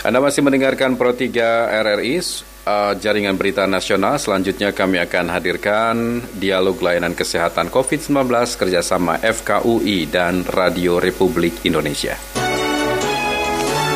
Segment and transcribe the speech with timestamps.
[0.00, 2.24] Anda masih mendengarkan Pro 3 RRI,
[2.64, 4.16] uh, jaringan berita nasional.
[4.16, 12.16] Selanjutnya kami akan hadirkan dialog layanan kesehatan COVID-19 kerjasama FKUI dan Radio Republik Indonesia.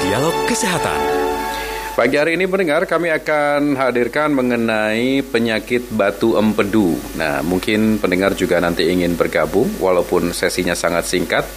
[0.05, 1.01] Dialog Kesehatan.
[1.97, 7.01] Pagi hari ini pendengar kami akan hadirkan mengenai penyakit batu empedu.
[7.17, 11.49] Nah, mungkin pendengar juga nanti ingin bergabung walaupun sesinya sangat singkat.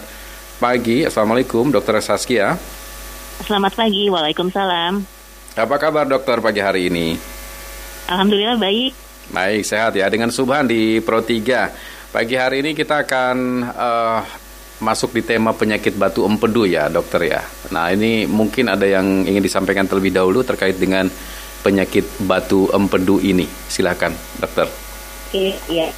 [0.63, 1.99] pagi, Assalamualaikum Dr.
[1.99, 2.55] Saskia.
[3.43, 5.03] Selamat pagi, Waalaikumsalam.
[5.59, 7.38] Apa kabar dokter pagi hari ini?
[8.09, 8.93] Alhamdulillah baik.
[9.29, 10.09] Baik, sehat ya.
[10.09, 12.09] Dengan Subhan di Pro 3.
[12.09, 13.37] Pagi hari ini kita akan
[13.69, 14.21] uh,
[14.81, 17.45] masuk di tema penyakit batu empedu ya, dokter ya.
[17.69, 21.13] Nah, ini mungkin ada yang ingin disampaikan terlebih dahulu terkait dengan
[21.61, 23.45] penyakit batu empedu ini.
[23.69, 24.65] Silahkan, dokter.
[25.29, 25.93] Oke, ya.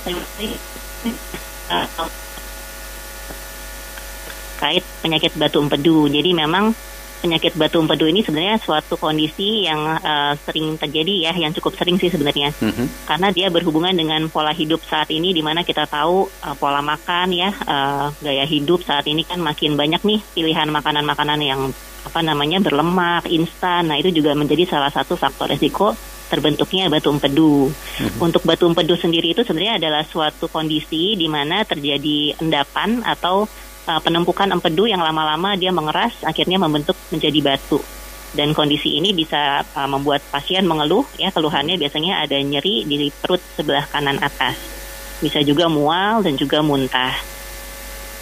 [4.59, 6.11] Terkait penyakit batu empedu.
[6.11, 6.75] Jadi memang
[7.21, 12.01] penyakit batu empedu ini sebenarnya suatu kondisi yang uh, sering terjadi ya, yang cukup sering
[12.01, 12.51] sih sebenarnya.
[12.57, 13.07] Mm-hmm.
[13.07, 17.29] Karena dia berhubungan dengan pola hidup saat ini, di mana kita tahu uh, pola makan
[17.31, 21.61] ya, uh, gaya hidup saat ini kan makin banyak nih pilihan makanan-makanan yang
[22.01, 23.93] apa namanya berlemak, instan.
[23.93, 25.93] Nah itu juga menjadi salah satu faktor resiko
[26.33, 27.69] terbentuknya batu empedu.
[27.69, 28.25] Mm-hmm.
[28.25, 33.45] Untuk batu empedu sendiri itu sebenarnya adalah suatu kondisi di mana terjadi endapan atau
[33.87, 37.81] uh, penumpukan empedu yang lama-lama dia mengeras akhirnya membentuk menjadi batu.
[38.31, 43.43] Dan kondisi ini bisa uh, membuat pasien mengeluh ya keluhannya biasanya ada nyeri di perut
[43.57, 44.55] sebelah kanan atas.
[45.21, 47.13] Bisa juga mual dan juga muntah.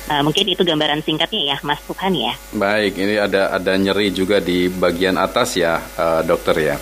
[0.08, 2.32] Uh, mungkin itu gambaran singkatnya ya Mas Tuhan ya.
[2.56, 6.76] Baik ini ada ada nyeri juga di bagian atas ya uh, dokter ya.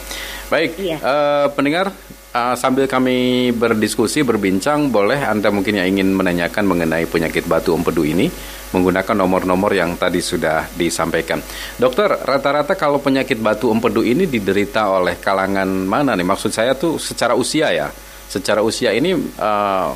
[0.47, 0.97] Baik iya.
[1.03, 1.91] uh, pendengar
[2.37, 8.05] Uh, sambil kami berdiskusi, berbincang, boleh Anda mungkin yang ingin menanyakan mengenai penyakit batu empedu
[8.05, 8.29] ini
[8.77, 11.41] menggunakan nomor-nomor yang tadi sudah disampaikan.
[11.81, 16.29] Dokter, rata-rata kalau penyakit batu empedu ini diderita oleh kalangan mana nih?
[16.29, 17.89] Maksud saya tuh secara usia ya.
[18.29, 19.91] Secara usia ini uh,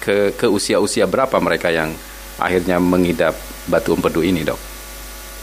[0.00, 1.92] ke ke usia-usia berapa mereka yang
[2.40, 3.36] akhirnya mengidap
[3.68, 4.72] batu empedu ini, Dok?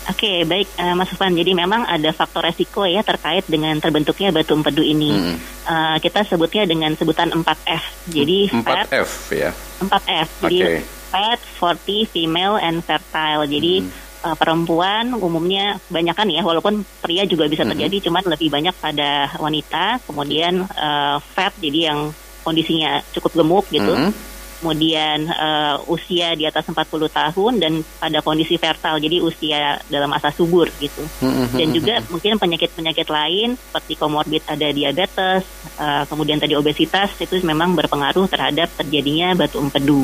[0.09, 1.37] Oke, okay, baik uh, Mas Ufan.
[1.37, 5.13] Jadi memang ada faktor resiko ya terkait dengan terbentuknya batu empedu ini.
[5.13, 5.37] Hmm.
[5.69, 8.09] Uh, kita sebutnya dengan sebutan 4F.
[8.09, 9.53] Jadi 4F ya.
[9.85, 10.29] 4F.
[10.49, 10.98] Jadi okay.
[11.09, 13.43] Fat, forty, female, and fertile.
[13.49, 13.89] Jadi hmm.
[14.29, 18.05] uh, perempuan umumnya banyak kan ya, walaupun pria juga bisa terjadi, hmm.
[18.05, 20.05] cuman lebih banyak pada wanita.
[20.05, 22.13] Kemudian uh, fat, jadi yang
[22.45, 23.91] kondisinya cukup gemuk gitu.
[23.91, 30.11] Hmm kemudian uh, usia di atas 40 tahun dan pada kondisi fertile jadi usia dalam
[30.11, 31.55] masa subur gitu mm-hmm.
[31.55, 35.47] dan juga mungkin penyakit-penyakit lain seperti komorbid ada diabetes
[35.79, 40.03] uh, kemudian tadi obesitas itu memang berpengaruh terhadap terjadinya batu empedu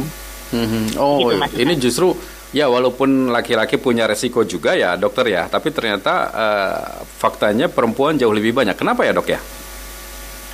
[0.55, 0.85] mm-hmm.
[0.95, 2.15] oh gitu, ini justru
[2.55, 5.51] Ya, walaupun laki-laki punya resiko juga ya, dokter ya.
[5.51, 8.79] Tapi ternyata uh, faktanya perempuan jauh lebih banyak.
[8.79, 9.43] Kenapa ya, dok ya?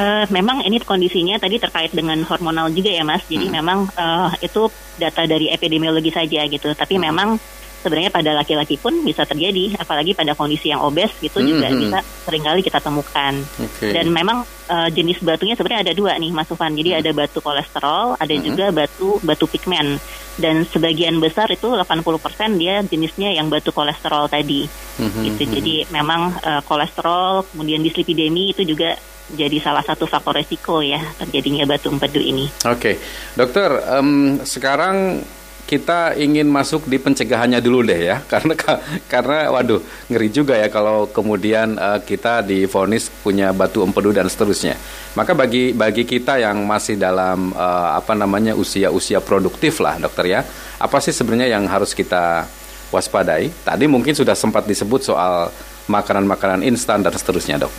[0.01, 3.21] Uh, memang ini kondisinya tadi terkait dengan hormonal juga ya mas.
[3.29, 3.53] Jadi hmm.
[3.53, 4.65] memang uh, itu
[4.97, 6.73] data dari epidemiologi saja gitu.
[6.73, 7.03] Tapi hmm.
[7.05, 7.37] memang
[7.81, 11.47] sebenarnya pada laki-laki pun bisa terjadi, apalagi pada kondisi yang obes gitu hmm.
[11.49, 11.79] juga hmm.
[11.81, 13.33] bisa sering kali kita temukan.
[13.57, 13.91] Okay.
[13.97, 16.77] Dan memang uh, jenis batunya sebenarnya ada dua nih mas Ufan.
[16.77, 16.99] Jadi hmm.
[17.01, 18.43] ada batu kolesterol, ada hmm.
[18.45, 19.97] juga batu batu pigmen.
[20.39, 24.63] Dan sebagian besar itu 80% dia jenisnya yang batu kolesterol tadi.
[25.01, 25.25] Hmm.
[25.25, 25.43] Gitu.
[25.43, 25.53] Hmm.
[25.59, 28.95] Jadi memang uh, kolesterol, kemudian dislipidemi itu juga
[29.31, 32.51] jadi salah satu faktor resiko ya terjadinya batu empedu ini.
[32.67, 32.95] Oke, okay.
[33.35, 35.23] dokter, um, sekarang
[35.71, 38.59] kita ingin masuk di pencegahannya dulu deh ya, karena
[39.07, 39.79] karena waduh
[40.11, 44.75] ngeri juga ya kalau kemudian uh, kita difonis punya batu empedu dan seterusnya.
[45.15, 50.43] Maka bagi bagi kita yang masih dalam uh, apa namanya usia-usia produktif lah dokter ya,
[50.75, 52.43] apa sih sebenarnya yang harus kita
[52.91, 53.47] waspadai?
[53.63, 55.47] Tadi mungkin sudah sempat disebut soal
[55.87, 57.71] makanan-makanan instan dan seterusnya dok.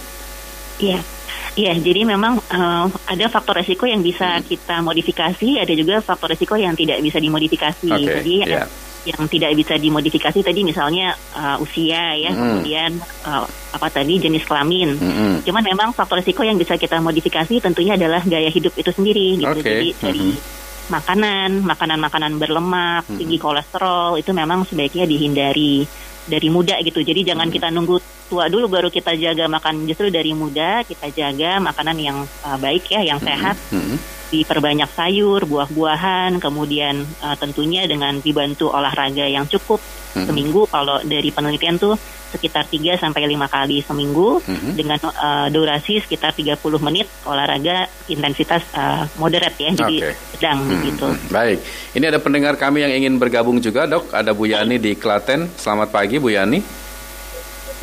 [0.80, 1.04] Iya.
[1.52, 4.44] Iya, jadi memang uh, ada faktor resiko yang bisa hmm.
[4.48, 7.92] kita modifikasi, ada juga faktor resiko yang tidak bisa dimodifikasi.
[7.92, 8.66] Okay, jadi yeah.
[9.04, 12.40] yang tidak bisa dimodifikasi tadi misalnya uh, usia ya, hmm.
[12.40, 12.90] kemudian
[13.28, 13.44] uh,
[13.76, 14.96] apa tadi jenis kelamin.
[14.96, 15.36] Hmm.
[15.44, 19.52] Cuman memang faktor resiko yang bisa kita modifikasi tentunya adalah gaya hidup itu sendiri gitu.
[19.60, 19.60] Okay.
[19.60, 20.88] Jadi dari hmm.
[20.88, 23.20] makanan, makanan-makanan berlemak, hmm.
[23.20, 25.84] tinggi kolesterol itu memang sebaiknya dihindari
[26.26, 27.02] dari muda gitu.
[27.02, 27.54] Jadi jangan hmm.
[27.54, 27.96] kita nunggu
[28.30, 29.84] tua dulu baru kita jaga makan.
[29.84, 33.28] Justru dari muda kita jaga makanan yang uh, baik ya, yang hmm.
[33.28, 33.56] sehat.
[33.70, 33.96] Hmm.
[34.32, 39.78] Diperbanyak sayur, buah-buahan, kemudian uh, tentunya dengan dibantu olahraga yang cukup
[40.16, 40.24] hmm.
[40.24, 40.64] seminggu.
[40.72, 41.94] Kalau dari penelitian tuh
[42.32, 44.72] sekitar 3 sampai 5 kali seminggu hmm.
[44.72, 49.70] dengan uh, durasi sekitar 30 menit olahraga intensitas uh, moderate ya.
[49.76, 50.14] Jadi okay.
[50.32, 50.82] sedang hmm.
[50.88, 51.06] gitu.
[51.28, 51.60] Baik.
[51.92, 54.10] Ini ada pendengar kami yang ingin bergabung juga, Dok.
[54.16, 55.52] Ada Bu Yani di Klaten.
[55.60, 56.82] Selamat pagi Bu Yani.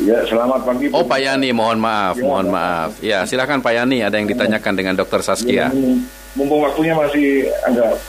[0.00, 0.88] Ya, selamat pagi.
[0.96, 2.90] Oh, Pak Yani, mohon maaf, ya, mohon maaf.
[3.04, 5.68] Ya, silakan Pak Yani, ada yang ditanyakan dengan Dokter Saskia.
[5.68, 5.92] Ya,
[6.32, 8.00] mumpung waktunya masih agak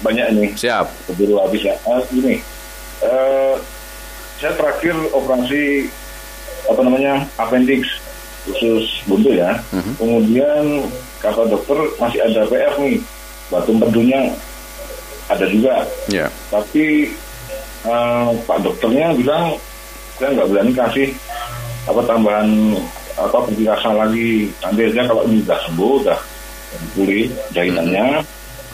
[0.00, 0.46] banyak ini.
[0.56, 0.88] Siap.
[1.12, 1.76] Keburu habis ya.
[1.84, 2.40] Uh, ini,
[3.04, 3.60] uh,
[4.38, 5.90] saya terakhir operasi
[6.70, 7.86] apa namanya appendix
[8.46, 9.58] khusus buntu ya.
[9.74, 9.92] -huh.
[9.98, 10.86] Kemudian
[11.18, 12.96] kata dokter masih ada PR nih,
[13.50, 14.32] batu empedunya
[15.28, 15.84] ada juga.
[16.08, 16.30] Yeah.
[16.48, 17.12] Tapi
[17.84, 19.58] uh, Pak dokternya bilang
[20.18, 21.08] saya nggak berani kasih
[21.86, 22.48] apa tambahan
[23.18, 26.18] apa penjelasan lagi nanti aja kalau ini sudah sembuh udah
[26.94, 28.22] pulih jahitannya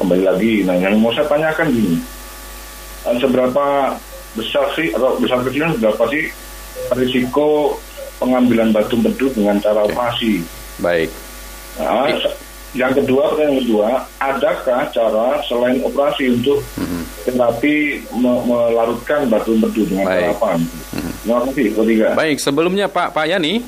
[0.00, 1.96] kembali lagi nah yang mau saya tanyakan gini
[3.06, 3.96] eh, seberapa
[4.34, 6.24] besar sih atau besar kecilnya berapa sih
[6.94, 7.78] risiko
[8.18, 10.42] pengambilan batu bedu dengan cara operasi
[10.82, 11.10] baik
[11.78, 12.10] nah,
[12.74, 13.88] yang kedua, pertanyaan kedua,
[14.18, 17.02] adakah cara selain operasi untuk mm-hmm.
[17.30, 20.18] terapi me melarutkan batu bedu dengan Baik.
[20.18, 20.50] cara apa?
[20.58, 21.12] Mm-hmm.
[21.22, 22.08] Terima kasih, ketiga.
[22.18, 23.62] Baik, sebelumnya Pak Pak Yani,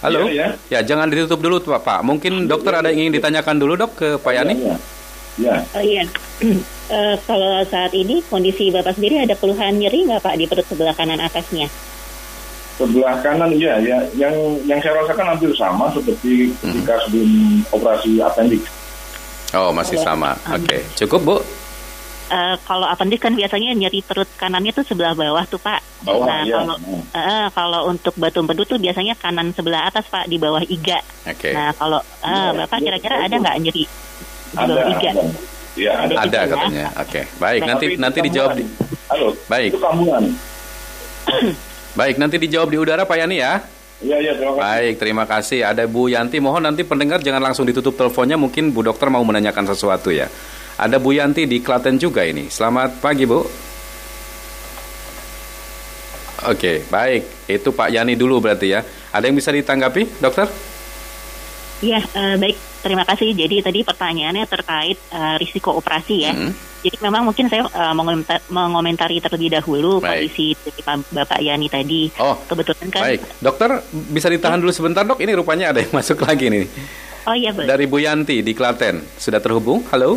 [0.00, 0.48] halo, ya, ya.
[0.72, 1.84] ya jangan ditutup dulu Pak.
[1.84, 2.00] Pak.
[2.00, 4.54] Mungkin dokter ada yang ingin ditanyakan dulu dok ke Pak Yani.
[4.56, 4.72] Ya.
[4.72, 4.76] ya.
[5.48, 6.04] Oh iya.
[6.92, 10.92] Uh, kalau saat ini kondisi Bapak sendiri ada keluhan nyeri nggak Pak di perut sebelah
[10.92, 11.72] kanan atasnya?
[12.80, 14.32] sebelah kanan ya, ya yang
[14.64, 17.02] yang saya rasakan hampir sama seperti ketika hmm.
[17.04, 17.30] sebelum
[17.76, 18.64] operasi appendix.
[19.52, 20.80] Oh masih sama, oke okay.
[20.96, 21.36] cukup bu.
[22.30, 25.82] Uh, kalau appendix kan biasanya nyeri perut kanannya tuh sebelah bawah tuh pak.
[26.06, 26.54] Bawah, nah iya.
[26.56, 26.76] kalau
[27.12, 31.02] uh, kalau untuk batu empedu tuh biasanya kanan sebelah atas pak di bawah iga.
[31.26, 31.52] Okay.
[31.52, 33.84] Nah kalau uh, ya, bapak kira-kira ya, ada nggak nyeri
[34.56, 34.72] ada?
[34.96, 35.22] Ada.
[35.78, 36.86] Ya, ada, ada katanya.
[36.98, 37.24] Oke, okay.
[37.38, 37.60] baik.
[37.62, 38.64] Nah, nanti nanti dijawab di.
[39.06, 39.28] Halo.
[39.46, 39.70] Baik.
[39.70, 39.78] Itu.
[41.98, 43.62] Baik, nanti dijawab di udara Pak Yani ya.
[44.00, 44.64] Iya, iya, terima kasih.
[44.64, 45.60] Baik, terima kasih.
[45.66, 49.68] Ada Bu Yanti, mohon nanti pendengar jangan langsung ditutup teleponnya, mungkin Bu Dokter mau menanyakan
[49.68, 50.26] sesuatu ya.
[50.80, 52.48] Ada Bu Yanti di Klaten juga ini.
[52.48, 53.44] Selamat pagi, Bu.
[56.48, 57.44] Oke, baik.
[57.44, 58.80] Itu Pak Yani dulu berarti ya.
[59.12, 60.48] Ada yang bisa ditanggapi, Dokter?
[61.80, 62.56] Iya, uh, baik.
[62.80, 63.32] Terima kasih.
[63.36, 66.32] Jadi tadi pertanyaannya terkait uh, risiko operasi ya.
[66.32, 66.52] Hmm.
[66.80, 67.92] Jadi memang mungkin saya uh,
[68.48, 70.32] mengomentari terlebih dahulu baik.
[70.32, 70.80] kondisi dari
[71.12, 72.08] Bapak Yani tadi.
[72.16, 73.02] Oh, kebetulan kan.
[73.04, 74.62] Baik, dokter bisa ditahan ya.
[74.64, 75.20] dulu sebentar dok.
[75.20, 76.64] Ini rupanya ada yang masuk lagi nih.
[77.28, 77.68] Oh iya betul.
[77.68, 79.84] Dari Bu Yanti di Klaten sudah terhubung.
[79.92, 80.16] Halo.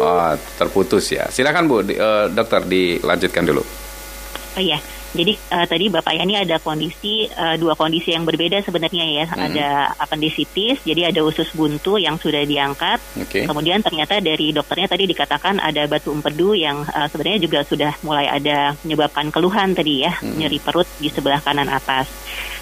[0.00, 1.26] Oh, terputus ya.
[1.28, 3.62] Silakan Bu, di, uh, dokter dilanjutkan dulu.
[4.56, 4.78] Oh iya.
[5.10, 9.26] Jadi uh, tadi Bapak Yani ada kondisi uh, dua kondisi yang berbeda sebenarnya ya.
[9.26, 9.46] Hmm.
[9.50, 9.68] Ada
[9.98, 13.02] appendicitis, jadi ada usus buntu yang sudah diangkat.
[13.26, 13.44] Okay.
[13.46, 18.30] Kemudian ternyata dari dokternya tadi dikatakan ada batu empedu yang uh, sebenarnya juga sudah mulai
[18.30, 20.38] ada menyebabkan keluhan tadi ya, hmm.
[20.38, 22.06] nyeri perut di sebelah kanan atas.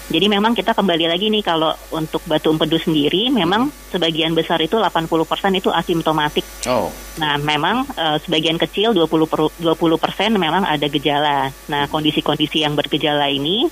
[0.09, 4.81] Jadi memang kita kembali lagi nih kalau untuk batu empedu sendiri memang sebagian besar itu
[4.81, 5.05] 80%
[5.53, 6.41] itu asimptomatik.
[6.65, 6.89] Oh.
[7.21, 11.53] Nah, memang uh, sebagian kecil 20 per, 20% memang ada gejala.
[11.69, 13.69] Nah, kondisi-kondisi yang bergejala ini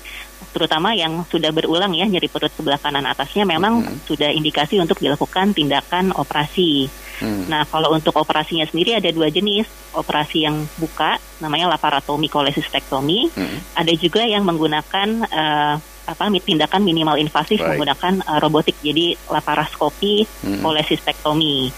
[0.54, 4.06] terutama yang sudah berulang ya nyeri perut sebelah kanan atasnya memang hmm.
[4.06, 6.86] sudah indikasi untuk dilakukan tindakan operasi.
[7.18, 7.50] Hmm.
[7.50, 13.74] Nah, kalau untuk operasinya sendiri ada dua jenis, operasi yang buka namanya laparotomi kolesistektomi, hmm.
[13.74, 17.76] ada juga yang menggunakan uh, apa tindakan minimal invasif Baik.
[17.76, 20.64] menggunakan uh, robotik jadi laparoskopi hmm.
[20.64, 21.68] kolesistektomi.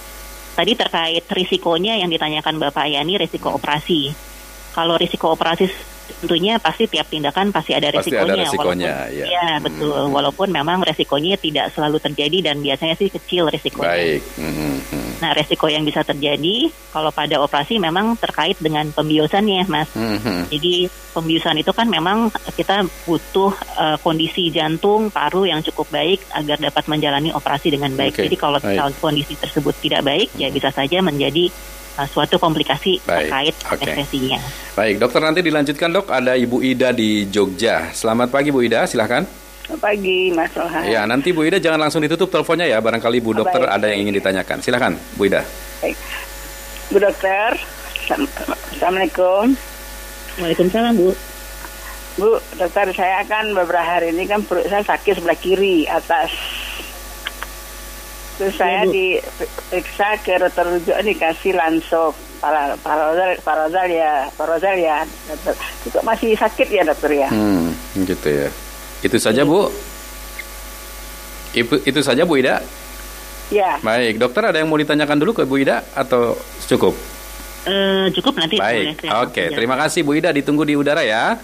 [0.54, 3.58] Tadi terkait risikonya yang ditanyakan Bapak Yani risiko hmm.
[3.58, 4.14] operasi.
[4.70, 5.66] Kalau risiko operasi
[6.22, 8.34] tentunya pasti tiap tindakan pasti ada pasti resikonya.
[8.34, 9.26] Ada resikonya walaupun, ya.
[9.26, 9.98] ya betul.
[9.98, 10.14] Hmm.
[10.14, 13.90] Walaupun memang resikonya tidak selalu terjadi dan biasanya sih kecil resikonya.
[13.90, 14.22] Baik.
[14.38, 14.78] Hmm.
[15.20, 19.88] Nah resiko yang bisa terjadi kalau pada operasi memang terkait dengan pembiusannya, mas.
[19.92, 20.48] Hmm.
[20.48, 26.56] Jadi pembiusan itu kan memang kita butuh uh, kondisi jantung, paru yang cukup baik agar
[26.58, 28.16] dapat menjalani operasi dengan baik.
[28.16, 28.24] Okay.
[28.26, 28.58] Jadi kalau
[28.98, 31.52] kondisi tersebut tidak baik, ya bisa saja menjadi
[32.00, 33.28] uh, suatu komplikasi Baik.
[33.28, 33.94] terkait okay.
[34.74, 36.08] Baik, dokter nanti dilanjutkan dok.
[36.08, 37.92] Ada Ibu Ida di Jogja.
[37.92, 39.49] Selamat pagi Bu Ida, silahkan.
[39.78, 40.82] Pagi Mas Olha.
[40.82, 42.82] Ya, nanti Bu Ida jangan langsung ditutup teleponnya ya.
[42.82, 43.76] Barangkali Bu Dokter Baik.
[43.78, 44.58] ada yang ingin ditanyakan.
[44.58, 45.46] Silahkan Bu Ida.
[45.84, 45.96] Baik.
[46.90, 47.54] Bu Dokter,
[48.10, 49.54] Assalamualaikum.
[50.42, 51.14] Waalaikumsalam Bu.
[52.18, 56.34] Bu, dokter saya kan beberapa hari ini kan perut saya sakit sebelah kiri atas.
[58.36, 58.90] Terus saya Bu.
[58.90, 65.54] diperiksa ke dokter rujukan dikasih lansop para parozal parozal ya parozal ya dokter.
[65.86, 67.28] Itu masih sakit ya dokter ya.
[67.30, 68.48] Hmm, gitu ya.
[69.00, 69.72] Itu saja Bu.
[71.56, 72.60] Itu, itu saja Bu Ida.
[73.50, 73.82] Ya.
[73.82, 76.38] Baik, dokter ada yang mau ditanyakan dulu ke Bu Ida atau
[76.70, 76.94] cukup?
[77.66, 79.42] Eh, cukup nanti boleh Baik, saya oke.
[79.42, 79.56] jawab.
[79.58, 81.36] Terima kasih Bu Ida, ditunggu di udara ya.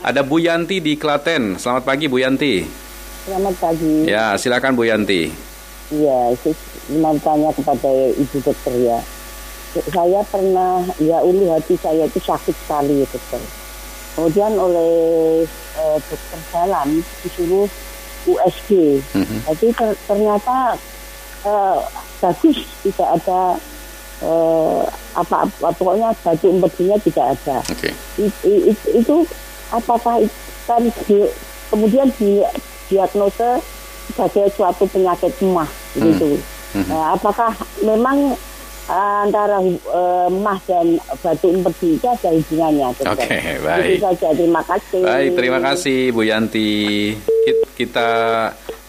[0.00, 1.60] Ada Bu Yanti di Klaten.
[1.60, 2.64] Selamat pagi Bu Yanti.
[3.28, 4.08] Selamat pagi.
[4.08, 5.28] Ya, silakan Bu Yanti.
[5.92, 6.54] Iya, saya
[7.02, 8.98] mau tanya kepada ibu dokter ya.
[9.70, 13.42] Saya pernah, ya ulu hati saya itu sakit sekali ya dokter.
[14.10, 14.92] Kemudian oleh
[15.76, 16.88] eh, dokter dalam
[17.22, 17.66] disuruh
[18.26, 19.00] USG.
[19.14, 19.36] Mhm.
[19.46, 20.76] Jadi ter- ternyata
[21.40, 21.78] eh,
[22.18, 23.40] bagus, tidak ada
[24.20, 27.56] eh, apa-apa, pokoknya batu empedunya tidak ada.
[27.66, 27.90] Oke.
[28.18, 29.24] I- i- i- itu
[29.70, 30.36] apakah itu
[30.66, 31.32] kan di-
[31.66, 32.44] kemudian di
[32.86, 33.62] diagnosa
[34.06, 35.32] sebagai suatu penyakit
[35.96, 36.36] gitu.
[36.76, 36.86] Mhm.
[36.86, 37.50] Nah, apakah
[37.80, 38.34] memang
[38.90, 42.86] antara eh, mah dan batu empedu itu ada hubungannya?
[42.90, 43.26] Oke,
[43.60, 43.86] baik.
[43.88, 44.28] Itu saja.
[44.32, 45.00] Terima kasih.
[45.00, 46.70] Baik, terima kasih Bu Yanti.
[47.16, 48.08] Ki- Kita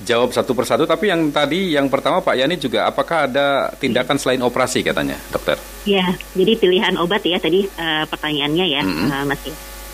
[0.02, 4.42] jawab satu persatu, tapi yang tadi yang pertama Pak Yani juga, apakah ada tindakan selain
[4.42, 5.56] operasi katanya, dokter?
[5.84, 6.04] Ya,
[6.34, 9.08] jadi pilihan obat ya tadi eh, pertanyaannya ya, Mhm.
[9.08, 9.42] eh, Mas.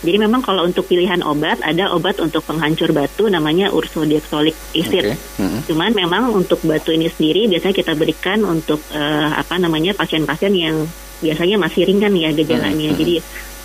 [0.06, 5.04] Jadi memang kalau untuk pilihan obat ada obat untuk penghancur batu namanya ursodeoxycholic acid.
[5.14, 5.42] Oke.
[5.42, 5.60] Mhm.
[5.66, 10.86] Cuman memang untuk batu ini sendiri biasanya kita berikan untuk eh, apa namanya pasien-pasien yang
[11.18, 12.94] biasanya masih ringan ya gejalanya.
[12.94, 13.16] Hmm, Jadi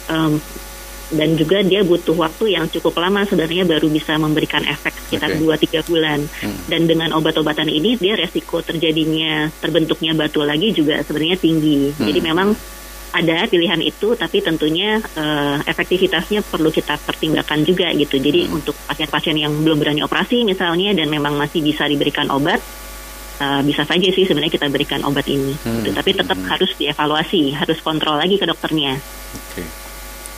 [0.08, 0.32] em,
[1.12, 5.68] dan juga dia butuh waktu yang cukup lama sebenarnya baru bisa memberikan efek sekitar Oke.
[5.68, 6.24] 2-3 bulan.
[6.40, 6.56] Hmm.
[6.64, 11.92] Dan dengan obat-obatan ini dia resiko terjadinya terbentuknya batu lagi juga sebenarnya tinggi.
[11.92, 12.08] Hmm.
[12.08, 12.48] Jadi memang
[13.12, 18.16] ada pilihan itu tapi tentunya eh, efektivitasnya perlu kita pertimbangkan juga gitu.
[18.16, 18.56] Jadi Hmm.
[18.56, 22.58] untuk pasien-pasien yang belum berani operasi misalnya dan memang masih bisa diberikan obat
[23.38, 25.52] eh, bisa saja sih sebenarnya kita berikan obat ini.
[25.60, 25.82] Hmm.
[25.82, 25.92] gitu.
[25.92, 26.48] Tapi tetap Hmm.
[26.48, 28.96] harus dievaluasi, harus kontrol lagi ke dokternya.
[29.34, 29.62] Oke.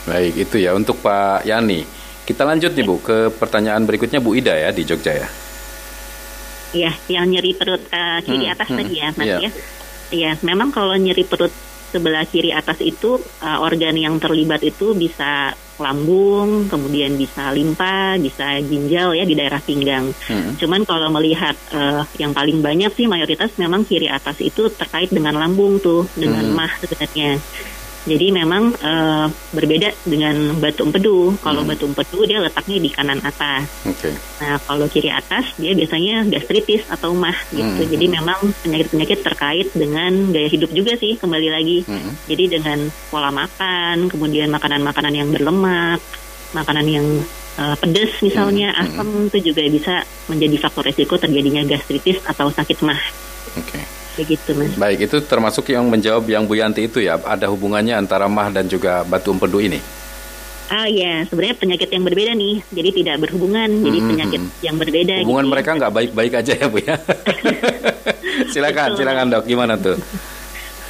[0.05, 1.81] Baik, itu ya untuk Pak Yani.
[2.25, 5.27] Kita lanjut nih Bu ke pertanyaan berikutnya Bu Ida ya di Jogja ya.
[6.73, 9.37] Ya, yang nyeri perut eh, kiri Hmm, atas hmm, tadi ya, Mas iya.
[9.39, 9.49] ya.
[10.05, 11.53] Iya, memang kalau nyeri perut
[11.95, 18.59] sebelah kiri atas itu eh, organ yang terlibat itu bisa lambung, kemudian bisa limpa, bisa
[18.63, 20.11] ginjal ya di daerah pinggang.
[20.27, 20.55] Hmm.
[20.59, 25.39] Cuman kalau melihat eh, yang paling banyak sih mayoritas memang kiri atas itu terkait dengan
[25.39, 26.55] lambung tuh, dengan Hmm.
[26.59, 27.39] mah sebenarnya.
[28.05, 31.33] Jadi memang eh, berbeda dengan batu empedu.
[31.41, 31.69] Kalau Hmm.
[31.73, 33.65] batu empedu dia letaknya di kanan atas.
[33.81, 34.13] Oke.
[34.41, 37.65] Nah, kalau kiri atas dia biasanya gastritis atau mah gitu.
[37.81, 37.89] Hmm.
[37.89, 41.77] Jadi memang penyakit-penyakit terkait dengan gaya hidup juga sih kembali lagi.
[41.89, 42.13] Hmm.
[42.29, 42.77] Jadi dengan
[43.09, 45.97] pola makan, kemudian makanan-makanan yang berlemak,
[46.53, 47.07] makanan yang
[47.55, 48.83] eh, pedas misalnya, Hmm.
[48.83, 52.99] asam itu juga bisa menjadi faktor resiko terjadinya gastritis atau sakit mah.
[53.55, 53.79] Oke.
[54.15, 54.71] Begitu, Mas.
[54.75, 57.15] Baik, itu termasuk yang menjawab yang Bu Yanti itu ya.
[57.17, 59.79] Ada hubungannya antara mah dan juga batu empedu ini.
[60.65, 62.57] Ah ya, sebenarnya penyakit yang berbeda nih.
[62.73, 64.09] Jadi tidak berhubungan, jadi Hmm.
[64.09, 65.53] penyakit yang berbeda Hubungan gitu ya.
[65.53, 66.95] mereka nggak baik-baik aja ya Bu ya.
[68.53, 68.97] silakan, Betul.
[68.97, 69.43] silakan dok.
[69.45, 69.97] Gimana tuh?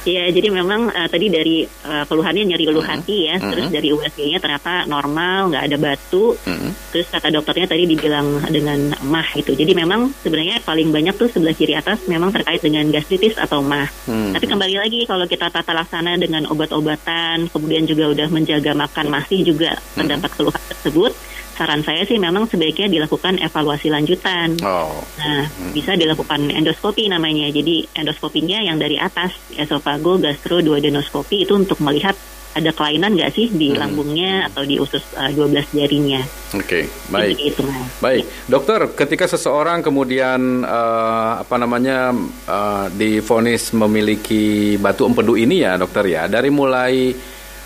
[0.06, 3.50] Ya, jadi memang eh, tadi dari eh, keluhannya nyeri ulu hati ya, Mhm.
[3.50, 6.70] terus dari USG-nya ternyata normal, nggak ada batu, Hmm.
[6.94, 9.58] terus kata dokternya tadi dibilang dengan mah gitu.
[9.58, 13.90] Jadi memang sebenarnya paling banyak tuh sebelah kiri atas memang terkait dengan gastritis atau mah.
[14.06, 14.30] Hmm.
[14.30, 19.42] Tapi kembali lagi kalau kita tata laksana dengan obat-obatan, kemudian juga udah menjaga makan masih
[19.42, 21.12] juga terdapat keluhan tersebut,
[21.56, 24.60] saran saya sih memang sebaiknya dilakukan evaluasi lanjutan.
[24.60, 24.92] Oh.
[25.16, 27.48] Nah, bisa dilakukan endoskopi namanya.
[27.48, 32.12] Jadi endoskopinya yang dari atas, esofago, gastro, duodenoskopi itu untuk melihat
[32.56, 33.84] ada kelainan nggak sih di Hmm.
[33.84, 36.24] lambungnya atau di usus uh, 12 jarinya.
[36.56, 37.36] Oke, baik.
[37.36, 37.92] Jadi itu, Mas.
[38.00, 42.16] Baik, dokter, ketika seseorang kemudian eh, apa namanya
[42.48, 47.12] eh, difonis memiliki batu empedu ini ya, dokter ya, dari mulai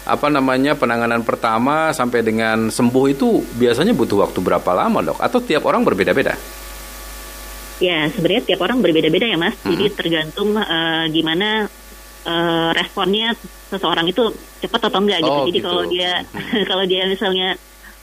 [0.01, 5.19] apa namanya penanganan pertama sampai dengan sembuh itu biasanya butuh waktu berapa lama, dok?
[5.21, 6.35] Atau tiap orang berbeda-beda?
[7.81, 9.57] Ya, sebenarnya tiap orang berbeda-beda ya, Mas.
[9.65, 9.73] Hmm.
[9.73, 11.65] Jadi tergantung uh, gimana
[12.29, 13.33] uh, responnya
[13.73, 14.29] seseorang itu
[14.61, 15.33] cepat atau enggak gitu.
[15.33, 15.69] Oh, Jadi gitu.
[15.69, 16.65] kalau dia Hmm.
[16.71, 17.49] kalau dia misalnya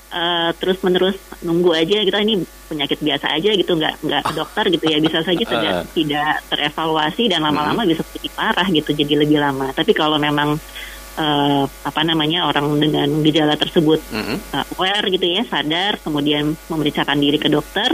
[0.10, 4.86] uh, terus-menerus nunggu aja kita ini penyakit biasa aja gitu, nggak nggak ke dokter gitu
[4.90, 5.84] ya bisa saja tidak Ah.
[5.94, 9.70] tidak terevaluasi dan lama-lama bisa jadi parah gitu, jadi lebih lama.
[9.78, 10.58] Tapi kalau memang
[11.18, 14.38] uh, apa namanya orang dengan gejala tersebut Mm-mm.
[14.54, 17.90] uh, aware gitu ya, sadar, kemudian memeriksakan diri ke dokter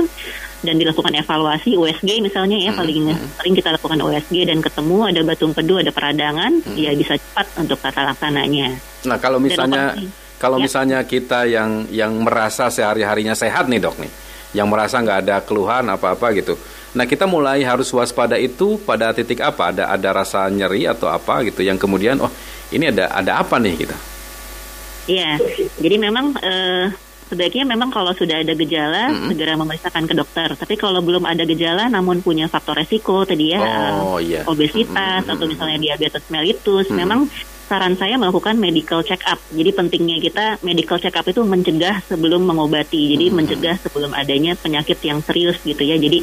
[0.64, 3.00] dan dilakukan evaluasi USG misalnya ya Hmm, paling
[3.36, 6.76] sering kita lakukan USG dan ketemu ada batu empedu, ada peradangan, Hmm.
[6.80, 8.80] ya bisa cepat untuk tata laksananya.
[9.04, 9.96] Nah, kalau misalnya
[10.40, 10.64] kalau Ya.
[10.68, 14.12] misalnya kita yang yang merasa sehari-harinya sehat nih, dok nih,
[14.56, 16.56] yang merasa nggak ada keluhan apa-apa gitu,
[16.94, 19.74] Nah kita mulai harus waspada itu pada titik apa?
[19.74, 22.30] Ada ada rasa nyeri atau apa gitu yang kemudian oh
[22.74, 23.96] ini ada ada apa nih gitu?
[25.04, 25.36] Iya,
[25.84, 26.88] jadi memang uh,
[27.28, 29.28] sebaiknya memang kalau sudah ada gejala mm -hmm.
[29.34, 30.50] segera memeriksakan ke dokter.
[30.56, 33.60] Tapi kalau belum ada gejala namun punya faktor resiko tadi ya
[34.00, 34.48] oh, iya.
[34.48, 35.34] obesitas mm -hmm.
[35.36, 37.02] atau misalnya diabetes mellitus, mm -hmm.
[37.04, 37.20] memang
[37.74, 39.40] saran saya melakukan medical check up.
[39.50, 43.16] Jadi pentingnya kita medical check up itu mencegah sebelum mengobati.
[43.16, 43.36] Jadi hmm.
[43.36, 45.96] mencegah sebelum adanya penyakit yang serius gitu ya.
[45.98, 46.22] Jadi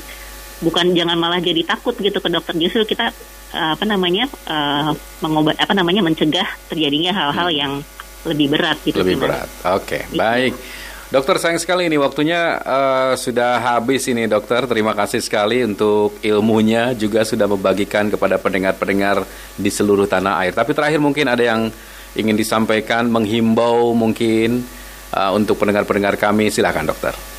[0.60, 2.54] bukan jangan malah jadi takut gitu ke dokter.
[2.56, 3.12] Justru kita
[3.56, 4.92] uh, apa namanya uh,
[5.24, 7.58] mengobat apa namanya mencegah terjadinya hal-hal hmm.
[7.58, 7.72] yang
[8.28, 9.00] lebih berat gitu.
[9.00, 9.48] Lebih berat.
[9.72, 10.20] Oke, okay, gitu.
[10.20, 10.54] baik.
[11.10, 14.62] Dokter sayang sekali ini waktunya uh, sudah habis ini dokter.
[14.70, 19.26] Terima kasih sekali untuk ilmunya juga sudah membagikan kepada pendengar-pendengar
[19.58, 20.54] di seluruh tanah air.
[20.54, 21.66] Tapi terakhir mungkin ada yang
[22.14, 24.62] ingin disampaikan, menghimbau mungkin
[25.10, 26.46] uh, untuk pendengar-pendengar kami.
[26.46, 27.29] Silakan dokter.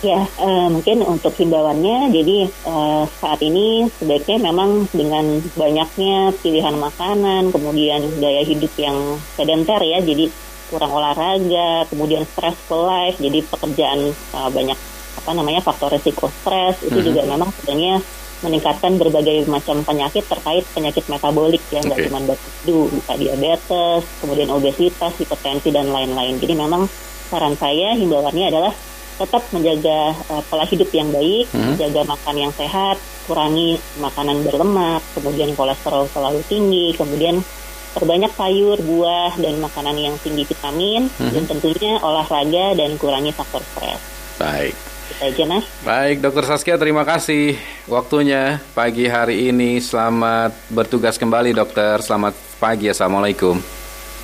[0.00, 7.52] Ya, uh, mungkin untuk himbauannya, jadi uh, saat ini sebaiknya memang dengan banyaknya pilihan makanan,
[7.52, 8.96] kemudian gaya hidup yang
[9.36, 10.32] sedenter ya, jadi
[10.72, 14.78] kurang olahraga, kemudian stressful life, jadi pekerjaan uh, banyak
[15.20, 17.08] apa namanya faktor resiko stres itu mm -hmm.
[17.12, 17.94] juga memang sebenarnya
[18.40, 22.06] meningkatkan berbagai macam penyakit terkait penyakit metabolik ya nggak okay.
[22.08, 26.40] cuma batu bisa diabetes, kemudian obesitas, hipertensi dan lain-lain.
[26.40, 26.88] Jadi memang
[27.28, 28.72] saran saya himbauannya adalah
[29.20, 31.76] tetap menjaga uh, pola hidup yang baik, hmm.
[31.76, 32.96] jaga makan yang sehat,
[33.28, 37.44] kurangi makanan berlemak, kemudian kolesterol selalu tinggi, kemudian
[37.92, 41.32] perbanyak sayur, buah, dan makanan yang tinggi vitamin, hmm.
[41.36, 44.00] dan tentunya olahraga dan kurangi faktor stres.
[44.40, 44.72] Baik.
[45.10, 45.66] Kita aja, Mas.
[45.82, 47.58] Baik, Dokter Saskia, terima kasih
[47.90, 49.82] waktunya pagi hari ini.
[49.82, 51.98] Selamat bertugas kembali, Dokter.
[52.00, 53.58] Selamat pagi, Assalamualaikum.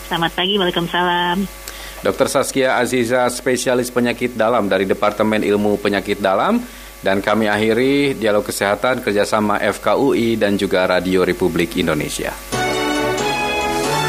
[0.06, 1.65] Selamat pagi, Waalaikumsalam.
[2.04, 6.60] Dokter Saskia Aziza, spesialis penyakit dalam dari Departemen Ilmu Penyakit Dalam.
[6.96, 12.34] Dan kami akhiri dialog kesehatan kerjasama FKUI dan juga Radio Republik Indonesia.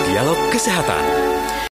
[0.08, 1.37] Dialog Kesehatan.